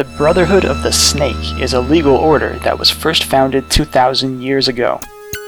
[0.00, 4.66] The Brotherhood of the Snake is a legal order that was first founded 2,000 years
[4.66, 4.98] ago.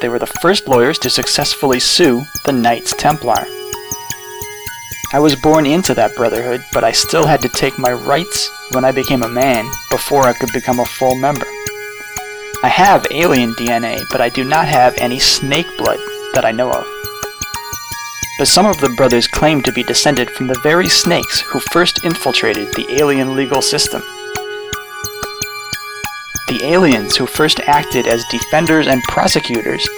[0.02, 3.46] They were the first lawyers to successfully sue the Knights Templar.
[5.14, 8.84] I was born into that brotherhood, but I still had to take my rites when
[8.84, 11.46] I became a man before I could become a full member.
[12.62, 15.98] I have alien DNA, but I do not have any snake blood
[16.34, 16.86] that I know of.
[18.36, 22.04] But some of the brothers claim to be descended from the very snakes who first
[22.04, 24.02] infiltrated the alien legal system.
[26.52, 29.88] The aliens who first acted as defenders and prosecutors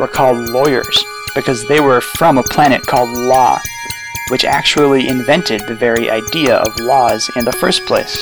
[0.00, 1.04] were called lawyers
[1.36, 3.60] because they were from a planet called Law,
[4.28, 8.20] which actually invented the very idea of laws in the first place.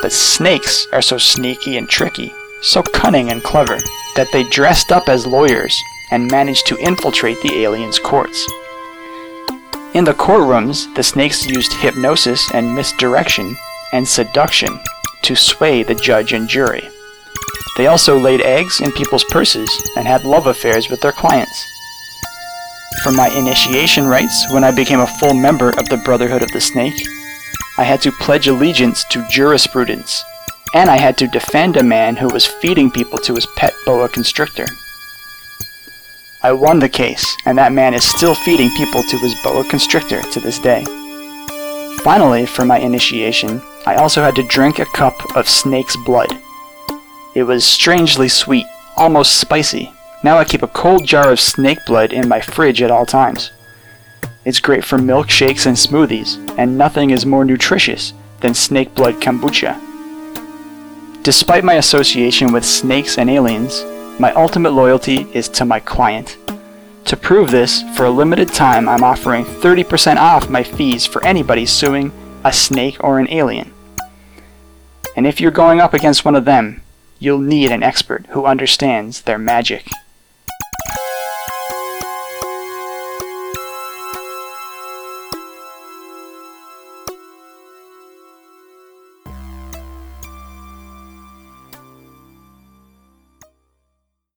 [0.00, 2.32] But snakes are so sneaky and tricky,
[2.62, 3.78] so cunning and clever,
[4.14, 5.76] that they dressed up as lawyers
[6.12, 8.48] and managed to infiltrate the aliens' courts.
[9.94, 13.56] In the courtrooms, the snakes used hypnosis and misdirection
[13.92, 14.78] and seduction
[15.26, 16.88] to sway the judge and jury.
[17.76, 21.66] They also laid eggs in people's purses and had love affairs with their clients.
[23.02, 26.60] For my initiation rites, when I became a full member of the Brotherhood of the
[26.60, 26.94] Snake,
[27.76, 30.24] I had to pledge allegiance to jurisprudence,
[30.74, 34.08] and I had to defend a man who was feeding people to his pet boa
[34.08, 34.66] constrictor.
[36.42, 40.22] I won the case, and that man is still feeding people to his boa constrictor
[40.22, 40.84] to this day.
[42.06, 46.28] Finally, for my initiation, I also had to drink a cup of snake's blood.
[47.34, 48.64] It was strangely sweet,
[48.96, 49.92] almost spicy.
[50.22, 53.50] Now I keep a cold jar of snake blood in my fridge at all times.
[54.44, 59.74] It's great for milkshakes and smoothies, and nothing is more nutritious than snake blood kombucha.
[61.24, 63.82] Despite my association with snakes and aliens,
[64.20, 66.38] my ultimate loyalty is to my client.
[67.06, 71.64] To prove this, for a limited time, I'm offering 30% off my fees for anybody
[71.64, 72.10] suing
[72.42, 73.72] a snake or an alien.
[75.14, 76.82] And if you're going up against one of them,
[77.20, 79.88] you'll need an expert who understands their magic.